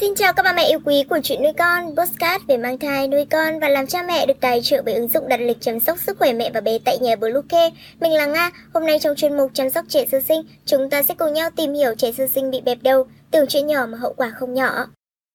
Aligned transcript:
Xin 0.00 0.14
chào 0.14 0.32
các 0.32 0.42
bà 0.42 0.52
mẹ 0.52 0.64
yêu 0.68 0.78
quý 0.84 1.04
của 1.10 1.18
chuyện 1.22 1.42
nuôi 1.42 1.52
con, 1.58 1.96
postcard 1.96 2.44
về 2.46 2.56
mang 2.56 2.78
thai, 2.78 3.08
nuôi 3.08 3.24
con 3.24 3.60
và 3.60 3.68
làm 3.68 3.86
cha 3.86 4.02
mẹ 4.02 4.26
được 4.26 4.40
tài 4.40 4.60
trợ 4.62 4.82
bởi 4.82 4.94
ứng 4.94 5.08
dụng 5.08 5.28
đặt 5.28 5.40
lịch 5.40 5.56
chăm 5.60 5.80
sóc 5.80 5.98
sức 5.98 6.18
khỏe 6.18 6.32
mẹ 6.32 6.50
và 6.54 6.60
bé 6.60 6.78
tại 6.84 6.98
nhà 6.98 7.16
Bluecare. 7.16 7.70
Mình 8.00 8.12
là 8.12 8.26
Nga, 8.26 8.50
hôm 8.74 8.86
nay 8.86 8.98
trong 8.98 9.16
chuyên 9.16 9.36
mục 9.36 9.50
chăm 9.54 9.70
sóc 9.70 9.84
trẻ 9.88 10.04
sơ 10.12 10.20
sinh, 10.20 10.42
chúng 10.66 10.90
ta 10.90 11.02
sẽ 11.02 11.14
cùng 11.14 11.32
nhau 11.32 11.50
tìm 11.56 11.74
hiểu 11.74 11.94
trẻ 11.98 12.12
sơ 12.12 12.26
sinh 12.26 12.50
bị 12.50 12.60
bẹp 12.60 12.78
đầu, 12.82 13.06
tưởng 13.30 13.46
chuyện 13.48 13.66
nhỏ 13.66 13.86
mà 13.86 13.98
hậu 13.98 14.14
quả 14.16 14.30
không 14.30 14.54
nhỏ. 14.54 14.86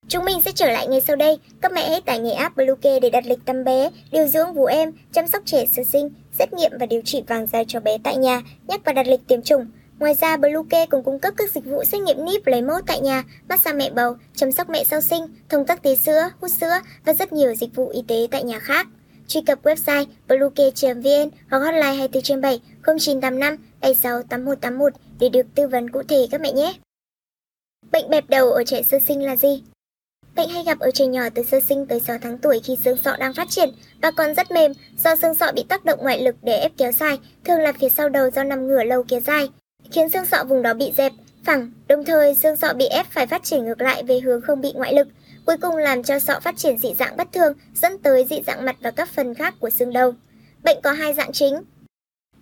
Chúng 0.07 0.25
mình 0.25 0.41
sẽ 0.45 0.51
trở 0.55 0.65
lại 0.65 0.87
ngay 0.87 1.01
sau 1.01 1.15
đây. 1.15 1.39
Các 1.61 1.71
mẹ 1.71 1.89
hãy 1.89 2.01
tải 2.01 2.19
ngay 2.19 2.33
app 2.33 2.55
Bluecare 2.55 2.99
để 2.99 3.09
đặt 3.09 3.25
lịch 3.25 3.45
tắm 3.45 3.63
bé, 3.63 3.89
điều 4.11 4.27
dưỡng 4.27 4.53
vú 4.53 4.65
em, 4.65 4.91
chăm 5.13 5.27
sóc 5.27 5.43
trẻ 5.45 5.65
sơ 5.75 5.83
sinh, 5.83 6.09
xét 6.39 6.53
nghiệm 6.53 6.71
và 6.79 6.85
điều 6.85 7.01
trị 7.05 7.23
vàng 7.27 7.47
da 7.47 7.63
cho 7.67 7.79
bé 7.79 7.97
tại 8.03 8.17
nhà, 8.17 8.41
nhắc 8.67 8.81
và 8.85 8.93
đặt 8.93 9.07
lịch 9.07 9.27
tiêm 9.27 9.41
chủng. 9.41 9.65
Ngoài 9.99 10.13
ra, 10.21 10.37
Bluecare 10.37 10.85
cũng 10.85 11.03
cung 11.03 11.19
cấp 11.19 11.33
các 11.37 11.51
dịch 11.51 11.65
vụ 11.65 11.83
xét 11.83 12.01
nghiệm 12.01 12.25
níp 12.25 12.47
lấy 12.47 12.61
mẫu 12.61 12.81
tại 12.87 12.99
nhà, 12.99 13.23
massage 13.49 13.77
mẹ 13.77 13.89
bầu, 13.89 14.15
chăm 14.35 14.51
sóc 14.51 14.69
mẹ 14.69 14.83
sau 14.83 15.01
sinh, 15.01 15.27
thông 15.49 15.65
tắc 15.65 15.83
tế 15.83 15.95
sữa, 15.95 16.29
hút 16.41 16.51
sữa 16.51 16.73
và 17.05 17.13
rất 17.13 17.33
nhiều 17.33 17.55
dịch 17.55 17.75
vụ 17.75 17.89
y 17.89 18.01
tế 18.07 18.27
tại 18.31 18.43
nhà 18.43 18.59
khác. 18.59 18.87
Truy 19.27 19.41
cập 19.41 19.63
website 19.63 20.05
bluecare.vn 20.27 21.29
hoặc 21.49 21.59
hotline 21.59 21.93
24 21.93 22.21
trên 22.23 22.41
7 22.41 22.59
0985 22.83 23.57
76 23.81 24.23
8181 24.23 24.93
để 25.19 25.29
được 25.29 25.45
tư 25.55 25.67
vấn 25.67 25.89
cụ 25.89 26.01
thể 26.09 26.27
các 26.31 26.41
mẹ 26.41 26.51
nhé. 26.51 26.73
Bệnh 27.91 28.09
bẹp 28.09 28.29
đầu 28.29 28.51
ở 28.51 28.63
trẻ 28.63 28.83
sơ 28.83 28.99
sinh 28.99 29.25
là 29.25 29.35
gì? 29.35 29.63
Bệnh 30.35 30.49
hay 30.49 30.63
gặp 30.63 30.79
ở 30.79 30.91
trẻ 30.91 31.05
nhỏ 31.05 31.23
từ 31.35 31.43
sơ 31.43 31.59
sinh 31.59 31.85
tới 31.85 31.99
6 31.99 32.17
tháng 32.21 32.37
tuổi 32.37 32.59
khi 32.63 32.75
xương 32.83 32.97
sọ 32.97 33.15
đang 33.19 33.33
phát 33.33 33.49
triển 33.49 33.69
và 34.01 34.11
còn 34.11 34.33
rất 34.33 34.51
mềm 34.51 34.71
do 35.03 35.15
xương 35.15 35.35
sọ 35.35 35.51
bị 35.55 35.63
tác 35.69 35.85
động 35.85 35.99
ngoại 36.01 36.23
lực 36.23 36.35
để 36.41 36.59
ép 36.59 36.71
kéo 36.77 36.91
dài, 36.91 37.19
thường 37.43 37.59
là 37.59 37.73
phía 37.79 37.89
sau 37.89 38.09
đầu 38.09 38.29
do 38.29 38.43
nằm 38.43 38.67
ngửa 38.67 38.83
lâu 38.83 39.03
kéo 39.03 39.19
dài 39.19 39.49
khiến 39.95 40.09
xương 40.09 40.25
sọ 40.25 40.43
vùng 40.43 40.61
đó 40.61 40.73
bị 40.73 40.91
dẹp, 40.97 41.13
phẳng, 41.43 41.71
đồng 41.87 42.05
thời 42.05 42.35
xương 42.35 42.55
sọ 42.55 42.73
bị 42.73 42.85
ép 42.85 43.05
phải 43.09 43.27
phát 43.27 43.43
triển 43.43 43.65
ngược 43.65 43.81
lại 43.81 44.03
về 44.03 44.19
hướng 44.19 44.41
không 44.41 44.61
bị 44.61 44.71
ngoại 44.75 44.93
lực, 44.93 45.07
cuối 45.45 45.57
cùng 45.61 45.75
làm 45.75 46.03
cho 46.03 46.19
sọ 46.19 46.39
phát 46.39 46.57
triển 46.57 46.77
dị 46.77 46.93
dạng 46.93 47.17
bất 47.17 47.27
thường, 47.33 47.53
dẫn 47.75 47.97
tới 47.97 48.25
dị 48.29 48.41
dạng 48.47 48.65
mặt 48.65 48.75
và 48.81 48.91
các 48.91 49.09
phần 49.09 49.33
khác 49.33 49.55
của 49.59 49.69
xương 49.69 49.93
đầu. 49.93 50.13
Bệnh 50.63 50.81
có 50.81 50.91
hai 50.91 51.13
dạng 51.13 51.31
chính. 51.31 51.61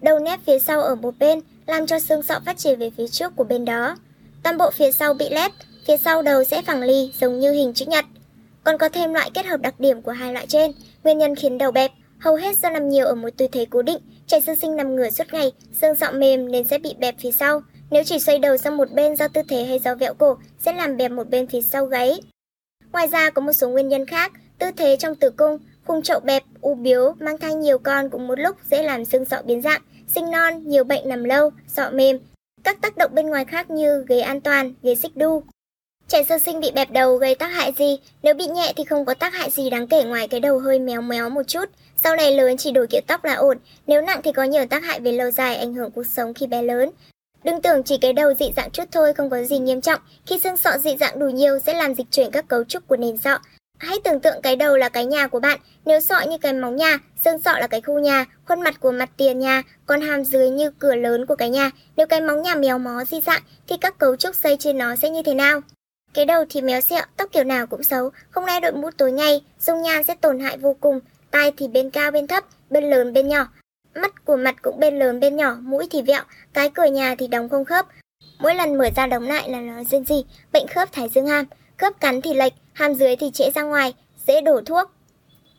Đầu 0.02 0.20
nếp 0.20 0.40
phía 0.46 0.60
sau 0.60 0.82
ở 0.82 0.96
một 0.96 1.14
bên 1.20 1.40
làm 1.66 1.88
cho 1.88 2.00
xương 2.00 2.24
sọ 2.24 2.40
phát 2.46 2.58
triển 2.58 2.80
về 2.80 2.90
phía 2.98 3.08
trước 3.08 3.36
của 3.36 3.44
bên 3.44 3.66
đó. 3.66 3.98
Toàn 4.44 4.58
bộ 4.58 4.72
phía 4.72 4.92
sau 4.92 5.14
bị 5.14 5.30
lép, 5.30 5.52
phía 5.88 5.98
sau 5.98 6.22
đầu 6.22 6.44
sẽ 6.44 6.62
phẳng 6.62 6.82
lì 6.82 7.12
giống 7.20 7.40
như 7.40 7.52
hình 7.52 7.74
chữ 7.74 7.86
nhật. 7.86 8.06
Còn 8.64 8.78
có 8.78 8.90
thêm 8.90 9.14
loại 9.14 9.32
kết 9.34 9.46
hợp 9.46 9.62
đặc 9.62 9.80
điểm 9.80 10.02
của 10.02 10.12
hai 10.12 10.34
loại 10.34 10.48
trên, 10.48 10.72
nguyên 11.04 11.18
nhân 11.18 11.36
khiến 11.36 11.58
đầu 11.58 11.72
bẹp, 11.72 11.92
hầu 12.20 12.36
hết 12.36 12.58
do 12.58 12.70
nằm 12.70 12.90
nhiều 12.90 13.06
ở 13.06 13.16
một 13.16 13.30
tư 13.38 13.48
thế 13.52 13.66
cố 13.70 13.82
định, 13.82 14.00
Trẻ 14.28 14.40
sơ 14.42 14.56
sinh 14.56 14.76
nằm 14.76 14.96
ngửa 14.96 15.10
suốt 15.10 15.34
ngày, 15.34 15.52
xương 15.82 15.96
sọ 15.96 16.12
mềm 16.12 16.52
nên 16.52 16.68
sẽ 16.68 16.78
bị 16.78 16.94
bẹp 17.00 17.16
phía 17.20 17.32
sau. 17.32 17.62
Nếu 17.92 18.04
chỉ 18.04 18.20
xoay 18.20 18.40
đầu 18.40 18.58
sang 18.58 18.78
một 18.78 18.92
bên 18.92 19.16
do 19.16 19.28
tư 19.28 19.42
thế 19.50 19.64
hay 19.64 19.80
do 19.80 19.96
vẹo 19.96 20.14
cổ, 20.14 20.38
sẽ 20.60 20.74
làm 20.74 20.98
bẹp 20.98 21.12
một 21.12 21.30
bên 21.30 21.48
phía 21.48 21.62
sau 21.62 21.86
gáy. 21.86 22.20
Ngoài 22.92 23.08
ra 23.08 23.30
có 23.30 23.42
một 23.42 23.54
số 23.54 23.70
nguyên 23.70 23.90
nhân 23.90 24.06
khác, 24.06 24.32
tư 24.60 24.68
thế 24.78 24.98
trong 25.00 25.16
tử 25.16 25.30
cung, 25.30 25.58
khung 25.86 26.02
chậu 26.02 26.20
bẹp, 26.20 26.44
u 26.62 26.76
biếu, 26.76 27.16
mang 27.20 27.38
thai 27.38 27.56
nhiều 27.56 27.78
con 27.78 28.10
cũng 28.10 28.28
một 28.28 28.40
lúc 28.40 28.58
dễ 28.72 28.84
làm 28.84 29.06
xương 29.06 29.26
sọ 29.26 29.38
biến 29.46 29.62
dạng, 29.62 29.82
sinh 30.16 30.32
non, 30.32 30.68
nhiều 30.68 30.84
bệnh 30.84 31.10
nằm 31.10 31.24
lâu, 31.24 31.50
sọ 31.68 31.90
mềm. 31.90 32.20
Các 32.64 32.82
tác 32.82 32.98
động 32.98 33.12
bên 33.14 33.28
ngoài 33.28 33.46
khác 33.46 33.70
như 33.70 34.06
ghế 34.08 34.20
an 34.20 34.42
toàn, 34.42 34.74
ghế 34.84 34.96
xích 34.96 35.18
đu, 35.18 35.44
Trẻ 36.08 36.24
sơ 36.24 36.40
sinh 36.40 36.60
bị 36.60 36.72
bẹp 36.76 36.92
đầu 36.92 37.18
gây 37.18 37.36
tác 37.36 37.48
hại 37.48 37.74
gì? 37.78 37.98
Nếu 38.24 38.34
bị 38.34 38.46
nhẹ 38.48 38.74
thì 38.76 38.84
không 38.84 39.06
có 39.06 39.14
tác 39.14 39.34
hại 39.34 39.50
gì 39.50 39.70
đáng 39.70 39.88
kể 39.88 40.04
ngoài 40.04 40.28
cái 40.28 40.40
đầu 40.40 40.60
hơi 40.60 40.80
méo 40.80 41.02
méo 41.02 41.30
một 41.30 41.48
chút. 41.48 41.66
Sau 41.96 42.16
này 42.16 42.36
lớn 42.36 42.58
chỉ 42.58 42.72
đổi 42.72 42.88
kiểu 42.88 43.02
tóc 43.08 43.24
là 43.26 43.34
ổn. 43.34 43.58
Nếu 43.88 44.02
nặng 44.02 44.22
thì 44.24 44.32
có 44.32 44.44
nhiều 44.44 44.66
tác 44.66 44.84
hại 44.84 45.00
về 45.00 45.12
lâu 45.12 45.32
dài 45.32 45.56
ảnh 45.56 45.74
hưởng 45.74 45.92
cuộc 45.92 46.06
sống 46.06 46.34
khi 46.34 46.48
bé 46.48 46.62
lớn. 46.62 46.90
Đừng 47.44 47.62
tưởng 47.62 47.84
chỉ 47.84 47.98
cái 47.98 48.14
đầu 48.14 48.34
dị 48.34 48.52
dạng 48.56 48.72
chút 48.72 48.84
thôi 48.92 49.14
không 49.14 49.30
có 49.30 49.44
gì 49.44 49.60
nghiêm 49.60 49.82
trọng. 49.82 50.02
Khi 50.26 50.40
xương 50.40 50.58
sọ 50.58 50.78
dị 50.78 50.96
dạng 51.00 51.20
đủ 51.20 51.30
nhiều 51.30 51.60
sẽ 51.60 51.74
làm 51.74 51.96
dịch 51.96 52.12
chuyển 52.12 52.32
các 52.32 52.48
cấu 52.48 52.64
trúc 52.64 52.88
của 52.88 52.98
nền 52.98 53.18
sọ. 53.18 53.40
Hãy 53.78 53.98
tưởng 54.04 54.20
tượng 54.20 54.42
cái 54.42 54.56
đầu 54.56 54.78
là 54.78 54.90
cái 54.90 55.06
nhà 55.06 55.28
của 55.28 55.40
bạn, 55.40 55.60
nếu 55.86 56.00
sọ 56.00 56.22
như 56.22 56.38
cái 56.38 56.54
móng 56.54 56.76
nhà, 56.76 57.00
xương 57.26 57.42
sọ 57.46 57.52
là 57.60 57.68
cái 57.68 57.82
khu 57.82 58.00
nhà, 58.00 58.26
khuôn 58.46 58.62
mặt 58.62 58.80
của 58.80 58.92
mặt 58.92 59.10
tiền 59.18 59.40
nhà, 59.40 59.64
còn 59.86 60.02
hàm 60.02 60.24
dưới 60.24 60.50
như 60.50 60.72
cửa 60.80 60.96
lớn 60.96 61.26
của 61.26 61.36
cái 61.36 61.50
nhà. 61.50 61.72
Nếu 61.96 62.08
cái 62.08 62.22
móng 62.22 62.42
nhà 62.42 62.56
méo 62.56 62.78
mó 62.78 63.04
dị 63.06 63.22
dạng 63.22 63.42
thì 63.68 63.76
các 63.82 63.98
cấu 63.98 64.16
trúc 64.16 64.36
xây 64.36 64.58
trên 64.60 64.78
nó 64.78 64.96
sẽ 64.96 65.10
như 65.10 65.22
thế 65.26 65.34
nào? 65.34 65.62
Cái 66.14 66.26
đầu 66.26 66.46
thì 66.50 66.62
méo 66.62 66.82
xẹo, 66.82 67.04
tóc 67.18 67.30
kiểu 67.32 67.44
nào 67.44 67.68
cũng 67.68 67.84
xấu, 67.84 68.10
không 68.30 68.46
ai 68.46 68.60
đội 68.62 68.72
mũ 68.72 68.90
tối 68.98 69.12
ngay, 69.12 69.42
dung 69.60 69.82
nhan 69.82 70.04
sẽ 70.04 70.16
tổn 70.16 70.40
hại 70.40 70.58
vô 70.58 70.76
cùng, 70.82 71.00
tai 71.32 71.52
thì 71.58 71.68
bên 71.68 71.90
cao 71.90 72.12
bên 72.12 72.28
thấp, 72.28 72.44
bên 72.70 72.90
lớn 72.90 73.14
bên 73.14 73.28
nhỏ. 73.28 73.48
Mắt 73.96 74.26
của 74.26 74.36
mặt 74.36 74.56
cũng 74.62 74.80
bên 74.80 75.00
lớn 75.00 75.20
bên 75.20 75.36
nhỏ, 75.36 75.58
mũi 75.62 75.88
thì 75.92 76.02
vẹo, 76.02 76.24
cái 76.54 76.70
cửa 76.70 76.86
nhà 76.86 77.16
thì 77.20 77.28
đóng 77.28 77.50
không 77.50 77.66
khớp. 77.66 77.86
Mỗi 78.40 78.56
lần 78.56 78.78
mở 78.78 78.90
ra 78.96 79.08
đóng 79.08 79.28
lại 79.28 79.50
là 79.50 79.60
nó 79.60 79.84
riêng 79.84 80.04
gì, 80.04 80.24
bệnh 80.52 80.68
khớp 80.68 80.92
thái 80.92 81.10
dương 81.10 81.28
hàm, 81.28 81.46
khớp 81.78 82.00
cắn 82.00 82.22
thì 82.22 82.34
lệch, 82.34 82.54
hàm 82.74 82.94
dưới 82.94 83.16
thì 83.16 83.32
trễ 83.32 83.52
ra 83.56 83.62
ngoài, 83.62 83.94
dễ 84.28 84.42
đổ 84.42 84.62
thuốc. 84.66 84.92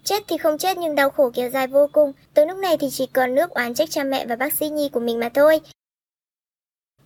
Chết 0.05 0.23
thì 0.29 0.39
không 0.39 0.59
chết 0.59 0.79
nhưng 0.79 0.95
đau 0.95 1.11
khổ 1.11 1.31
kéo 1.35 1.51
dài 1.51 1.67
vô 1.67 1.89
cùng, 1.93 2.13
tới 2.35 2.47
lúc 2.47 2.59
này 2.59 2.77
thì 2.77 2.91
chỉ 2.91 3.07
còn 3.07 3.35
nước 3.35 3.51
oán 3.51 3.75
trách 3.75 3.91
cha 3.91 4.05
mẹ 4.05 4.27
và 4.27 4.37
bác 4.37 4.53
sĩ 4.53 4.69
nhi 4.69 4.89
của 4.89 5.01
mình 5.01 5.21
mà 5.21 5.29
thôi. 5.29 5.61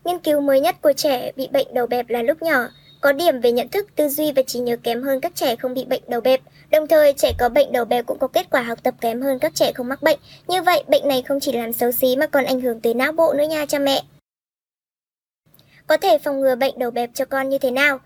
Nghiên 0.04 0.18
cứu 0.18 0.40
mới 0.40 0.60
nhất 0.60 0.76
của 0.82 0.92
trẻ 0.92 1.32
bị 1.36 1.48
bệnh 1.52 1.74
đầu 1.74 1.86
bẹp 1.86 2.08
là 2.08 2.22
lúc 2.22 2.42
nhỏ, 2.42 2.68
có 3.00 3.12
điểm 3.12 3.40
về 3.40 3.52
nhận 3.52 3.68
thức, 3.68 3.86
tư 3.96 4.08
duy 4.08 4.32
và 4.32 4.42
trí 4.42 4.58
nhớ 4.58 4.76
kém 4.82 5.02
hơn 5.02 5.20
các 5.20 5.32
trẻ 5.34 5.56
không 5.56 5.74
bị 5.74 5.84
bệnh 5.84 6.02
đầu 6.08 6.20
bẹp. 6.20 6.40
Đồng 6.70 6.86
thời, 6.88 7.12
trẻ 7.12 7.32
có 7.38 7.48
bệnh 7.48 7.72
đầu 7.72 7.84
bẹp 7.84 8.06
cũng 8.06 8.18
có 8.18 8.28
kết 8.28 8.50
quả 8.50 8.62
học 8.62 8.78
tập 8.82 8.94
kém 9.00 9.22
hơn 9.22 9.38
các 9.38 9.54
trẻ 9.54 9.72
không 9.72 9.88
mắc 9.88 10.02
bệnh. 10.02 10.18
Như 10.48 10.62
vậy, 10.62 10.84
bệnh 10.88 11.08
này 11.08 11.22
không 11.22 11.40
chỉ 11.40 11.52
làm 11.52 11.72
xấu 11.72 11.92
xí 11.92 12.16
mà 12.16 12.26
còn 12.26 12.44
ảnh 12.44 12.60
hưởng 12.60 12.80
tới 12.80 12.94
não 12.94 13.12
bộ 13.12 13.32
nữa 13.32 13.44
nha 13.44 13.66
cha 13.66 13.78
mẹ. 13.78 14.02
Có 15.86 15.96
thể 15.96 16.18
phòng 16.18 16.40
ngừa 16.40 16.54
bệnh 16.54 16.78
đầu 16.78 16.90
bẹp 16.90 17.10
cho 17.14 17.24
con 17.24 17.48
như 17.48 17.58
thế 17.58 17.70
nào? 17.70 17.98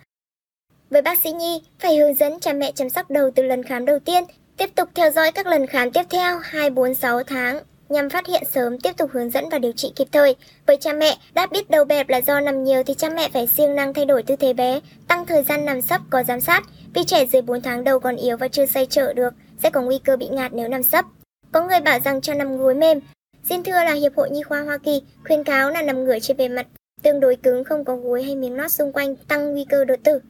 Với 0.91 1.03
bác 1.03 1.21
sĩ 1.23 1.33
Nhi, 1.33 1.63
phải 1.79 1.97
hướng 1.97 2.15
dẫn 2.15 2.41
cha 2.41 2.53
mẹ 2.53 2.73
chăm 2.73 2.91
sóc 2.91 3.11
đầu 3.11 3.31
từ 3.35 3.43
lần 3.43 3.63
khám 3.63 3.85
đầu 3.85 3.99
tiên, 3.99 4.25
tiếp 4.57 4.71
tục 4.75 4.89
theo 4.95 5.11
dõi 5.11 5.33
các 5.33 5.47
lần 5.47 5.67
khám 5.67 5.91
tiếp 5.91 6.03
theo 6.11 6.39
2, 6.39 6.71
4, 6.71 6.95
6 6.95 7.23
tháng 7.23 7.61
nhằm 7.93 8.11
phát 8.11 8.27
hiện 8.27 8.43
sớm, 8.53 8.79
tiếp 8.79 8.93
tục 8.97 9.11
hướng 9.13 9.31
dẫn 9.31 9.49
và 9.49 9.59
điều 9.59 9.73
trị 9.73 9.93
kịp 9.97 10.09
thời. 10.13 10.35
Với 10.67 10.77
cha 10.77 10.93
mẹ, 10.93 11.17
đã 11.35 11.47
biết 11.47 11.71
đầu 11.71 11.85
bẹp 11.85 12.09
là 12.09 12.21
do 12.21 12.41
nằm 12.41 12.65
nhiều 12.65 12.83
thì 12.83 12.95
cha 12.95 13.09
mẹ 13.09 13.29
phải 13.33 13.47
siêng 13.47 13.75
năng 13.75 13.95
thay 13.95 14.05
đổi 14.05 14.23
tư 14.23 14.37
thế 14.37 14.53
bé, 14.53 14.81
tăng 15.09 15.27
thời 15.27 15.43
gian 15.43 15.65
nằm 15.65 15.83
sấp 15.83 16.01
có 16.11 16.23
giám 16.23 16.41
sát. 16.41 16.63
Vì 16.95 17.05
trẻ 17.05 17.27
dưới 17.27 17.43
4 17.43 17.61
tháng 17.61 17.85
đầu 17.85 18.01
còn 18.01 18.17
yếu 18.17 18.37
và 18.37 18.49
chưa 18.49 18.67
xoay 18.67 18.87
trở 18.87 19.13
được, 19.13 19.35
sẽ 19.63 19.71
có 19.71 19.83
nguy 19.83 19.99
cơ 19.99 20.17
bị 20.17 20.29
ngạt 20.29 20.53
nếu 20.53 20.69
nằm 20.69 20.83
sấp. 20.83 21.05
Có 21.53 21.67
người 21.67 21.81
bảo 21.81 21.99
rằng 22.05 22.21
cho 22.21 22.35
nằm 22.35 22.57
gối 22.57 22.75
mềm. 22.75 23.01
Xin 23.49 23.63
thưa 23.63 23.85
là 23.85 23.93
Hiệp 23.93 24.17
hội 24.17 24.31
Nhi 24.31 24.43
khoa 24.43 24.61
Hoa 24.61 24.79
Kỳ 24.79 25.03
khuyên 25.25 25.45
cáo 25.45 25.71
là 25.71 25.83
nằm 25.83 26.05
ngửa 26.05 26.19
trên 26.19 26.37
bề 26.37 26.49
mặt 26.49 26.67
tương 27.03 27.21
đối 27.21 27.37
cứng 27.37 27.65
không 27.65 27.85
có 27.85 27.97
gối 27.97 28.23
hay 28.23 28.37
miếng 28.37 28.57
lót 28.57 28.73
xung 28.73 28.93
quanh 28.93 29.17
tăng 29.17 29.53
nguy 29.53 29.65
cơ 29.65 29.85
đột 29.85 29.99
tử. 30.05 30.21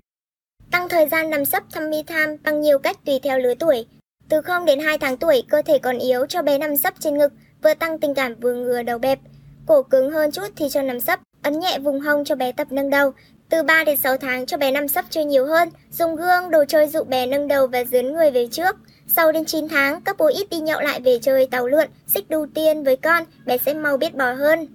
Tăng 0.70 0.88
thời 0.88 1.08
gian 1.08 1.30
nằm 1.30 1.44
sấp 1.44 1.62
thăm 1.72 1.90
mi 1.90 2.02
tham 2.02 2.36
bằng 2.42 2.60
nhiều 2.60 2.78
cách 2.78 2.98
tùy 3.04 3.20
theo 3.22 3.38
lứa 3.38 3.54
tuổi. 3.54 3.86
Từ 4.28 4.40
0 4.42 4.64
đến 4.64 4.80
2 4.80 4.98
tháng 4.98 5.16
tuổi, 5.16 5.42
cơ 5.48 5.62
thể 5.62 5.78
còn 5.78 5.98
yếu 5.98 6.26
cho 6.26 6.42
bé 6.42 6.58
nằm 6.58 6.76
sấp 6.76 6.94
trên 7.00 7.18
ngực, 7.18 7.32
vừa 7.62 7.74
tăng 7.74 7.98
tình 7.98 8.14
cảm 8.14 8.34
vừa 8.34 8.54
ngừa 8.54 8.82
đầu 8.82 8.98
bẹp. 8.98 9.18
Cổ 9.66 9.82
cứng 9.82 10.10
hơn 10.10 10.30
chút 10.30 10.46
thì 10.56 10.68
cho 10.68 10.82
nằm 10.82 11.00
sấp, 11.00 11.20
ấn 11.42 11.60
nhẹ 11.60 11.78
vùng 11.78 12.00
hông 12.00 12.24
cho 12.24 12.34
bé 12.34 12.52
tập 12.52 12.66
nâng 12.70 12.90
đầu. 12.90 13.12
Từ 13.48 13.62
3 13.62 13.84
đến 13.84 13.96
6 13.96 14.16
tháng 14.16 14.46
cho 14.46 14.56
bé 14.56 14.70
nằm 14.70 14.88
sấp 14.88 15.04
chơi 15.10 15.24
nhiều 15.24 15.46
hơn, 15.46 15.68
dùng 15.90 16.16
gương, 16.16 16.50
đồ 16.50 16.64
chơi 16.68 16.88
dụ 16.88 17.04
bé 17.04 17.26
nâng 17.26 17.48
đầu 17.48 17.66
và 17.66 17.84
dướn 17.84 18.12
người 18.12 18.30
về 18.30 18.46
trước. 18.50 18.76
Sau 19.06 19.32
đến 19.32 19.44
9 19.44 19.68
tháng, 19.68 20.00
các 20.00 20.16
bố 20.18 20.26
ít 20.26 20.50
đi 20.50 20.58
nhậu 20.58 20.80
lại 20.80 21.00
về 21.00 21.18
chơi 21.22 21.46
tàu 21.46 21.66
lượn, 21.66 21.88
xích 22.06 22.30
đu 22.30 22.46
tiên 22.54 22.84
với 22.84 22.96
con, 22.96 23.24
bé 23.46 23.58
sẽ 23.58 23.74
mau 23.74 23.96
biết 23.96 24.14
bò 24.14 24.32
hơn. 24.32 24.66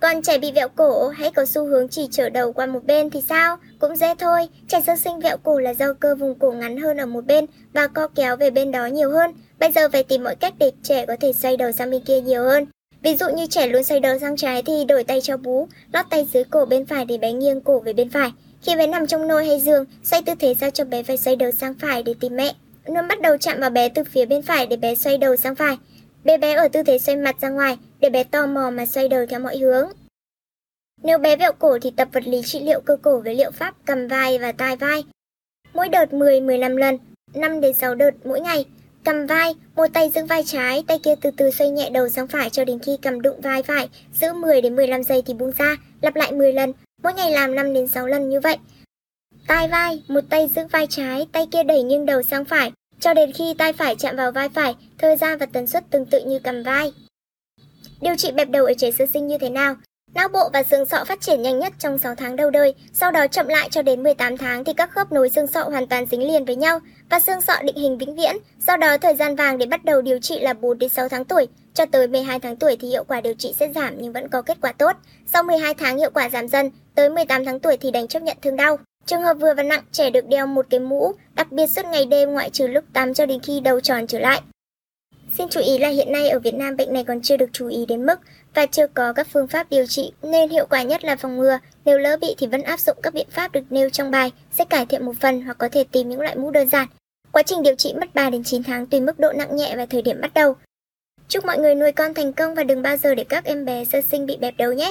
Còn 0.00 0.22
trẻ 0.22 0.38
bị 0.38 0.52
vẹo 0.52 0.68
cổ 0.68 1.08
hãy 1.08 1.30
có 1.30 1.44
xu 1.44 1.64
hướng 1.64 1.88
chỉ 1.88 2.08
trở 2.10 2.28
đầu 2.28 2.52
qua 2.52 2.66
một 2.66 2.84
bên 2.84 3.10
thì 3.10 3.20
sao? 3.28 3.56
Cũng 3.78 3.96
dễ 3.96 4.14
thôi, 4.18 4.48
trẻ 4.68 4.80
sơ 4.86 4.96
sinh 4.96 5.20
vẹo 5.20 5.36
cổ 5.36 5.58
là 5.58 5.74
do 5.74 5.92
cơ 5.92 6.14
vùng 6.14 6.38
cổ 6.38 6.52
ngắn 6.52 6.76
hơn 6.76 6.96
ở 6.96 7.06
một 7.06 7.26
bên 7.26 7.46
và 7.72 7.86
co 7.86 8.08
kéo 8.08 8.36
về 8.36 8.50
bên 8.50 8.70
đó 8.70 8.86
nhiều 8.86 9.10
hơn. 9.10 9.30
Bây 9.60 9.72
giờ 9.72 9.88
phải 9.92 10.02
tìm 10.02 10.24
mọi 10.24 10.36
cách 10.36 10.54
để 10.58 10.70
trẻ 10.82 11.06
có 11.06 11.16
thể 11.20 11.32
xoay 11.32 11.56
đầu 11.56 11.72
sang 11.72 11.90
bên 11.90 12.04
kia 12.04 12.20
nhiều 12.20 12.44
hơn. 12.44 12.66
Ví 13.02 13.16
dụ 13.16 13.28
như 13.28 13.46
trẻ 13.46 13.66
luôn 13.66 13.84
xoay 13.84 14.00
đầu 14.00 14.18
sang 14.18 14.36
trái 14.36 14.62
thì 14.62 14.84
đổi 14.84 15.04
tay 15.04 15.20
cho 15.20 15.36
bú, 15.36 15.68
lót 15.92 16.06
tay 16.10 16.26
dưới 16.32 16.44
cổ 16.44 16.64
bên 16.64 16.86
phải 16.86 17.04
để 17.04 17.18
bé 17.18 17.32
nghiêng 17.32 17.60
cổ 17.60 17.78
về 17.80 17.92
bên 17.92 18.10
phải. 18.10 18.32
Khi 18.62 18.76
bé 18.76 18.86
nằm 18.86 19.06
trong 19.06 19.28
nôi 19.28 19.46
hay 19.46 19.60
giường, 19.60 19.84
xoay 20.02 20.22
tư 20.22 20.32
thế 20.38 20.54
sao 20.60 20.70
cho 20.70 20.84
bé 20.84 21.02
phải 21.02 21.16
xoay 21.16 21.36
đầu 21.36 21.50
sang 21.50 21.74
phải 21.74 22.02
để 22.02 22.14
tìm 22.20 22.36
mẹ. 22.36 22.54
Luôn 22.86 23.08
bắt 23.08 23.20
đầu 23.20 23.36
chạm 23.36 23.60
vào 23.60 23.70
bé 23.70 23.88
từ 23.88 24.04
phía 24.04 24.26
bên 24.26 24.42
phải 24.42 24.66
để 24.66 24.76
bé 24.76 24.94
xoay 24.94 25.18
đầu 25.18 25.36
sang 25.36 25.54
phải. 25.54 25.76
Bé 26.24 26.38
bé 26.38 26.54
ở 26.54 26.68
tư 26.68 26.82
thế 26.82 26.98
xoay 26.98 27.16
mặt 27.16 27.36
ra 27.40 27.48
ngoài, 27.48 27.76
để 28.00 28.10
bé 28.10 28.24
tò 28.24 28.46
mò 28.46 28.70
mà 28.70 28.86
xoay 28.86 29.08
đầu 29.08 29.26
theo 29.26 29.40
mọi 29.40 29.56
hướng. 29.58 29.88
Nếu 31.02 31.18
bé 31.18 31.36
vẹo 31.36 31.52
cổ 31.52 31.78
thì 31.82 31.90
tập 31.96 32.08
vật 32.12 32.26
lý 32.26 32.42
trị 32.44 32.60
liệu 32.60 32.80
cơ 32.80 32.96
cổ 33.02 33.20
với 33.20 33.34
liệu 33.34 33.50
pháp 33.50 33.74
cầm 33.86 34.08
vai 34.08 34.38
và 34.38 34.52
tai 34.52 34.76
vai. 34.76 35.04
Mỗi 35.72 35.88
đợt 35.88 36.12
10-15 36.12 36.76
lần, 36.76 36.98
5 37.34 37.60
đến 37.60 37.74
6 37.74 37.94
đợt 37.94 38.10
mỗi 38.24 38.40
ngày. 38.40 38.64
Cầm 39.04 39.26
vai, 39.26 39.54
một 39.76 39.86
tay 39.92 40.10
giữ 40.10 40.24
vai 40.24 40.42
trái, 40.46 40.84
tay 40.86 40.98
kia 40.98 41.14
từ 41.20 41.30
từ 41.36 41.50
xoay 41.50 41.70
nhẹ 41.70 41.90
đầu 41.90 42.08
sang 42.08 42.26
phải 42.26 42.50
cho 42.50 42.64
đến 42.64 42.78
khi 42.78 42.98
cầm 43.02 43.22
đụng 43.22 43.40
vai 43.40 43.62
phải, 43.62 43.88
giữ 44.14 44.32
10 44.32 44.60
đến 44.60 44.76
15 44.76 45.02
giây 45.02 45.22
thì 45.26 45.34
buông 45.34 45.52
ra, 45.58 45.76
lặp 46.00 46.16
lại 46.16 46.32
10 46.32 46.52
lần, 46.52 46.72
mỗi 47.02 47.14
ngày 47.14 47.32
làm 47.32 47.54
5 47.54 47.74
đến 47.74 47.88
6 47.88 48.06
lần 48.06 48.30
như 48.30 48.40
vậy. 48.40 48.56
Tai 49.46 49.68
vai, 49.68 50.02
một 50.08 50.20
tay 50.30 50.48
giữ 50.56 50.62
vai 50.72 50.86
trái, 50.86 51.26
tay 51.32 51.46
kia 51.52 51.62
đẩy 51.62 51.82
nghiêng 51.82 52.06
đầu 52.06 52.22
sang 52.22 52.44
phải, 52.44 52.72
cho 53.00 53.14
đến 53.14 53.32
khi 53.32 53.54
tay 53.58 53.72
phải 53.72 53.96
chạm 53.98 54.16
vào 54.16 54.32
vai 54.32 54.48
phải, 54.48 54.74
thời 54.98 55.16
gian 55.16 55.38
và 55.38 55.46
tần 55.46 55.66
suất 55.66 55.90
tương 55.90 56.06
tự 56.06 56.20
như 56.24 56.38
cầm 56.38 56.62
vai. 56.62 56.92
Điều 58.00 58.16
trị 58.16 58.32
bẹp 58.32 58.48
đầu 58.50 58.64
ở 58.64 58.74
trẻ 58.78 58.90
sơ 58.90 59.06
sinh 59.12 59.26
như 59.26 59.38
thế 59.38 59.50
nào? 59.50 59.76
Não 60.14 60.28
bộ 60.28 60.48
và 60.52 60.62
xương 60.62 60.86
sọ 60.86 61.04
phát 61.04 61.20
triển 61.20 61.42
nhanh 61.42 61.58
nhất 61.58 61.72
trong 61.78 61.98
6 61.98 62.14
tháng 62.14 62.36
đầu 62.36 62.50
đời, 62.50 62.74
sau 62.92 63.10
đó 63.10 63.26
chậm 63.26 63.48
lại 63.48 63.68
cho 63.70 63.82
đến 63.82 64.02
18 64.02 64.36
tháng 64.36 64.64
thì 64.64 64.72
các 64.72 64.90
khớp 64.90 65.12
nối 65.12 65.30
xương 65.30 65.46
sọ 65.46 65.62
hoàn 65.62 65.86
toàn 65.86 66.06
dính 66.06 66.26
liền 66.26 66.44
với 66.44 66.56
nhau 66.56 66.80
và 67.10 67.20
xương 67.20 67.40
sọ 67.40 67.52
định 67.62 67.76
hình 67.76 67.98
vĩnh 67.98 68.16
viễn. 68.16 68.36
Do 68.66 68.76
đó 68.76 68.98
thời 68.98 69.14
gian 69.14 69.36
vàng 69.36 69.58
để 69.58 69.66
bắt 69.66 69.84
đầu 69.84 70.02
điều 70.02 70.18
trị 70.18 70.40
là 70.40 70.52
4 70.52 70.78
đến 70.78 70.88
6 70.88 71.08
tháng 71.08 71.24
tuổi, 71.24 71.48
cho 71.74 71.86
tới 71.86 72.08
12 72.08 72.40
tháng 72.40 72.56
tuổi 72.56 72.76
thì 72.80 72.88
hiệu 72.88 73.04
quả 73.04 73.20
điều 73.20 73.34
trị 73.34 73.54
sẽ 73.58 73.68
giảm 73.74 73.94
nhưng 73.98 74.12
vẫn 74.12 74.28
có 74.28 74.42
kết 74.42 74.58
quả 74.60 74.72
tốt. 74.72 74.96
Sau 75.26 75.42
12 75.42 75.74
tháng 75.74 75.98
hiệu 75.98 76.10
quả 76.14 76.28
giảm 76.28 76.48
dần, 76.48 76.70
tới 76.94 77.10
18 77.10 77.44
tháng 77.44 77.60
tuổi 77.60 77.76
thì 77.76 77.90
đành 77.90 78.08
chấp 78.08 78.22
nhận 78.22 78.36
thương 78.42 78.56
đau. 78.56 78.78
Trường 79.06 79.22
hợp 79.22 79.34
vừa 79.34 79.54
và 79.54 79.62
nặng, 79.62 79.82
trẻ 79.92 80.10
được 80.10 80.26
đeo 80.28 80.46
một 80.46 80.66
cái 80.70 80.80
mũ, 80.80 81.12
đặc 81.34 81.52
biệt 81.52 81.66
suốt 81.66 81.84
ngày 81.86 82.04
đêm 82.04 82.32
ngoại 82.32 82.50
trừ 82.50 82.66
lúc 82.66 82.84
tắm 82.92 83.14
cho 83.14 83.26
đến 83.26 83.40
khi 83.40 83.60
đầu 83.60 83.80
tròn 83.80 84.06
trở 84.06 84.18
lại. 84.18 84.40
Xin 85.38 85.48
chú 85.48 85.60
ý 85.60 85.78
là 85.78 85.88
hiện 85.88 86.12
nay 86.12 86.28
ở 86.28 86.38
Việt 86.38 86.54
Nam 86.54 86.76
bệnh 86.76 86.92
này 86.92 87.04
còn 87.04 87.20
chưa 87.22 87.36
được 87.36 87.50
chú 87.52 87.68
ý 87.68 87.86
đến 87.86 88.06
mức 88.06 88.20
và 88.54 88.66
chưa 88.66 88.86
có 88.86 89.12
các 89.12 89.28
phương 89.32 89.48
pháp 89.48 89.70
điều 89.70 89.86
trị, 89.86 90.12
nên 90.22 90.50
hiệu 90.50 90.66
quả 90.70 90.82
nhất 90.82 91.04
là 91.04 91.16
phòng 91.16 91.36
ngừa. 91.36 91.58
Nếu 91.84 91.98
lỡ 91.98 92.16
bị 92.20 92.34
thì 92.38 92.46
vẫn 92.46 92.62
áp 92.62 92.80
dụng 92.80 92.96
các 93.02 93.14
biện 93.14 93.26
pháp 93.30 93.52
được 93.52 93.64
nêu 93.70 93.90
trong 93.90 94.10
bài, 94.10 94.32
sẽ 94.52 94.64
cải 94.64 94.86
thiện 94.86 95.04
một 95.04 95.12
phần 95.20 95.42
hoặc 95.42 95.58
có 95.58 95.68
thể 95.68 95.84
tìm 95.92 96.08
những 96.08 96.20
loại 96.20 96.36
mũ 96.36 96.50
đơn 96.50 96.68
giản. 96.68 96.88
Quá 97.32 97.42
trình 97.42 97.62
điều 97.62 97.74
trị 97.74 97.94
mất 98.00 98.14
3 98.14 98.30
đến 98.30 98.44
9 98.44 98.62
tháng 98.62 98.86
tùy 98.86 99.00
mức 99.00 99.18
độ 99.18 99.32
nặng 99.32 99.56
nhẹ 99.56 99.76
và 99.76 99.86
thời 99.86 100.02
điểm 100.02 100.20
bắt 100.20 100.34
đầu. 100.34 100.56
Chúc 101.28 101.44
mọi 101.44 101.58
người 101.58 101.74
nuôi 101.74 101.92
con 101.92 102.14
thành 102.14 102.32
công 102.32 102.54
và 102.54 102.64
đừng 102.64 102.82
bao 102.82 102.96
giờ 102.96 103.14
để 103.14 103.24
các 103.24 103.44
em 103.44 103.64
bé 103.64 103.84
sơ 103.84 104.00
sinh 104.10 104.26
bị 104.26 104.36
bẹp 104.36 104.54
đầu 104.58 104.72
nhé. 104.72 104.88